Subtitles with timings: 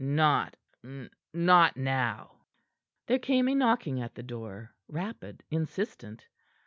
[0.03, 0.57] "Not
[1.31, 2.37] not now."
[3.05, 6.25] There came a knocking at the door, rapid, insistent.